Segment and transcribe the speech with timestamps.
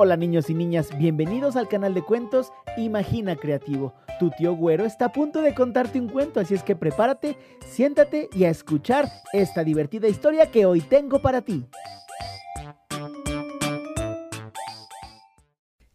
[0.00, 3.94] Hola niños y niñas, bienvenidos al canal de cuentos Imagina Creativo.
[4.20, 7.36] Tu tío Güero está a punto de contarte un cuento, así es que prepárate,
[7.66, 11.66] siéntate y a escuchar esta divertida historia que hoy tengo para ti.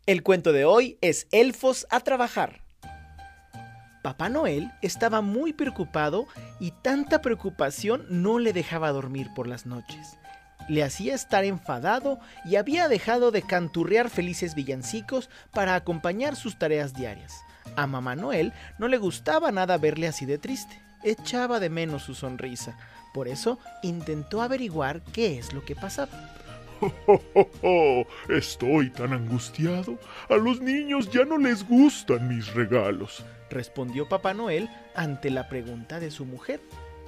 [0.05, 2.65] El cuento de hoy es Elfos a trabajar.
[4.01, 6.25] Papá Noel estaba muy preocupado
[6.59, 10.17] y tanta preocupación no le dejaba dormir por las noches.
[10.69, 16.93] Le hacía estar enfadado y había dejado de canturrear felices villancicos para acompañar sus tareas
[16.93, 17.33] diarias.
[17.75, 20.81] A Mamá Noel no le gustaba nada verle así de triste.
[21.03, 22.77] Echaba de menos su sonrisa.
[23.13, 26.33] Por eso intentó averiguar qué es lo que pasaba.
[28.29, 29.97] Estoy tan angustiado.
[30.29, 33.23] A los niños ya no les gustan mis regalos.
[33.49, 36.61] Respondió Papá Noel ante la pregunta de su mujer.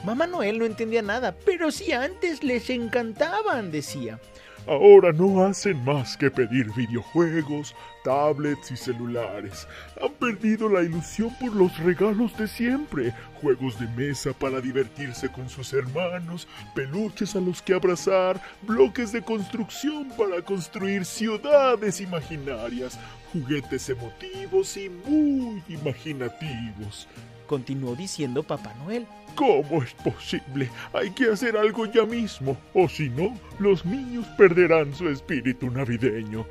[0.06, 4.20] Mamá Noel no entendía nada, pero si antes les encantaban, decía.
[4.68, 7.74] Ahora no hacen más que pedir videojuegos,
[8.06, 9.68] tablets y celulares.
[10.02, 13.14] Han perdido la ilusión por los regalos de siempre.
[13.42, 19.24] Juegos de mesa para divertirse con sus hermanos, peluches a los que abrazar, bloques de
[19.24, 22.98] construcción para construir ciudades imaginarias,
[23.34, 27.08] juguetes emotivos y muy imaginativos.
[27.48, 29.06] Continuó diciendo Papá Noel.
[29.36, 30.70] ¿Cómo es posible?
[30.94, 36.46] Hay que hacer algo ya mismo, o si no, los niños perderán su espíritu navideño.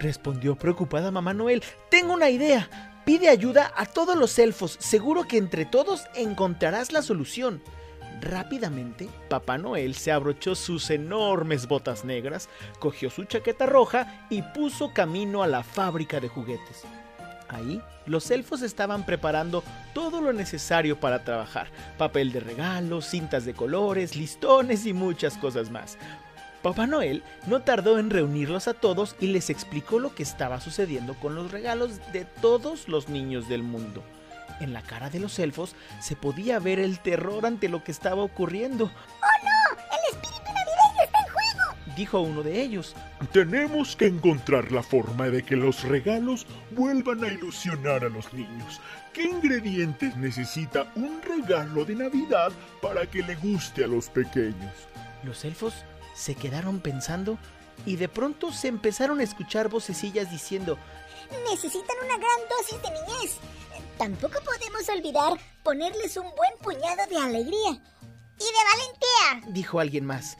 [0.00, 1.62] Respondió preocupada Mamá Noel.
[1.90, 3.02] Tengo una idea.
[3.04, 4.76] Pide ayuda a todos los elfos.
[4.80, 7.62] Seguro que entre todos encontrarás la solución.
[8.22, 14.92] Rápidamente, Papá Noel se abrochó sus enormes botas negras, cogió su chaqueta roja y puso
[14.92, 16.84] camino a la fábrica de juguetes.
[17.48, 21.68] Ahí, los elfos estaban preparando todo lo necesario para trabajar.
[21.98, 25.98] Papel de regalo, cintas de colores, listones y muchas cosas más.
[26.62, 31.14] Papá Noel no tardó en reunirlos a todos y les explicó lo que estaba sucediendo
[31.14, 34.04] con los regalos de todos los niños del mundo.
[34.60, 38.22] En la cara de los elfos se podía ver el terror ante lo que estaba
[38.22, 38.84] ocurriendo.
[38.84, 39.80] ¡Oh no!
[39.80, 41.96] ¡El espíritu navideño está en juego!
[41.96, 42.94] Dijo uno de ellos.
[43.32, 48.82] Tenemos que encontrar la forma de que los regalos vuelvan a ilusionar a los niños.
[49.14, 54.74] ¿Qué ingredientes necesita un regalo de Navidad para que le guste a los pequeños?
[55.24, 55.84] Los elfos
[56.14, 57.38] se quedaron pensando
[57.86, 60.78] y de pronto se empezaron a escuchar vocecillas diciendo
[61.50, 63.36] Necesitan una gran dosis de niñez.
[63.96, 67.70] Tampoco podemos olvidar ponerles un buen puñado de alegría.
[67.70, 69.52] Y de valentía.
[69.52, 70.36] Dijo alguien más.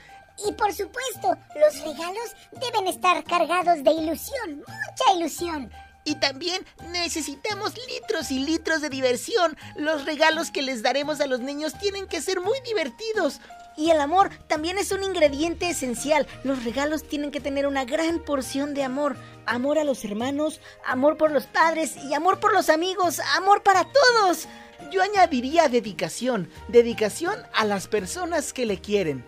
[0.46, 5.70] Y por supuesto, los regalos deben estar cargados de ilusión, mucha ilusión.
[6.04, 9.56] Y también necesitamos litros y litros de diversión.
[9.76, 13.40] Los regalos que les daremos a los niños tienen que ser muy divertidos.
[13.76, 16.26] Y el amor también es un ingrediente esencial.
[16.44, 19.16] Los regalos tienen que tener una gran porción de amor.
[19.46, 23.84] Amor a los hermanos, amor por los padres y amor por los amigos, amor para
[23.84, 24.48] todos.
[24.90, 29.24] Yo añadiría dedicación, dedicación a las personas que le quieren.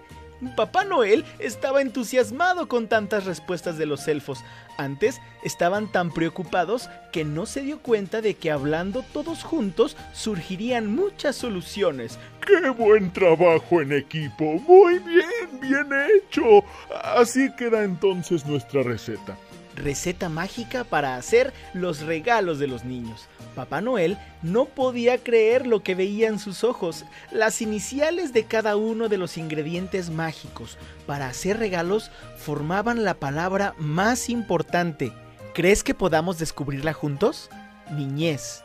[0.56, 4.40] Papá Noel estaba entusiasmado con tantas respuestas de los elfos.
[4.76, 10.94] Antes estaban tan preocupados que no se dio cuenta de que hablando todos juntos surgirían
[10.94, 12.18] muchas soluciones.
[12.44, 14.54] ¡Qué buen trabajo en equipo!
[14.66, 16.64] Muy bien, bien hecho.
[17.02, 19.36] Así queda entonces nuestra receta
[19.76, 23.28] receta mágica para hacer los regalos de los niños.
[23.54, 28.76] Papá Noel no podía creer lo que veía en sus ojos, las iniciales de cada
[28.76, 35.12] uno de los ingredientes mágicos para hacer regalos formaban la palabra más importante.
[35.54, 37.50] ¿Crees que podamos descubrirla juntos?
[37.90, 38.64] Niñez,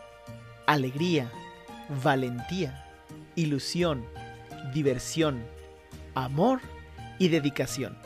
[0.67, 1.29] alegría,
[2.03, 2.85] valentía,
[3.35, 4.05] ilusión,
[4.73, 5.43] diversión,
[6.15, 6.61] amor
[7.19, 7.97] y dedicación.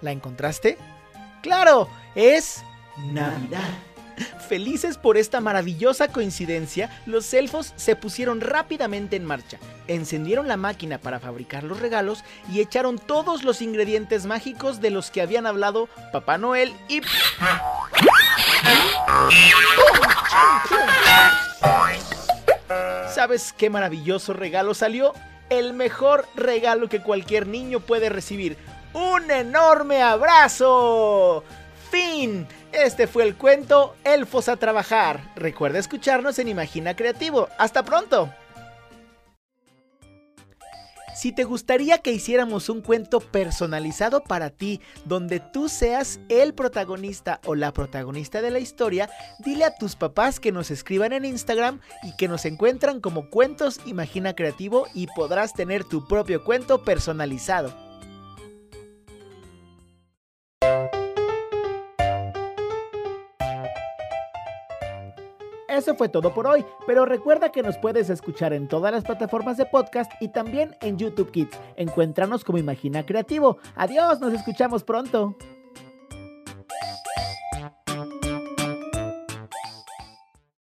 [0.00, 0.78] ¿La encontraste?
[1.46, 2.64] Claro, es
[3.12, 3.68] Navidad.
[4.48, 10.98] Felices por esta maravillosa coincidencia, los elfos se pusieron rápidamente en marcha, encendieron la máquina
[10.98, 15.88] para fabricar los regalos y echaron todos los ingredientes mágicos de los que habían hablado
[16.12, 17.02] Papá Noel y...
[23.14, 25.12] ¿Sabes qué maravilloso regalo salió?
[25.48, 28.56] El mejor regalo que cualquier niño puede recibir
[28.96, 31.44] un enorme abrazo.
[31.90, 32.46] Fin.
[32.72, 35.32] Este fue el cuento Elfos a Trabajar.
[35.36, 37.48] Recuerda escucharnos en Imagina Creativo.
[37.58, 38.30] Hasta pronto.
[41.14, 47.40] Si te gustaría que hiciéramos un cuento personalizado para ti, donde tú seas el protagonista
[47.46, 49.08] o la protagonista de la historia,
[49.38, 53.80] dile a tus papás que nos escriban en Instagram y que nos encuentran como Cuentos
[53.86, 57.85] Imagina Creativo y podrás tener tu propio cuento personalizado.
[65.76, 69.58] Eso fue todo por hoy, pero recuerda que nos puedes escuchar en todas las plataformas
[69.58, 71.58] de podcast y también en YouTube Kids.
[71.76, 73.58] Encuéntranos como Imagina Creativo.
[73.74, 75.36] Adiós, nos escuchamos pronto.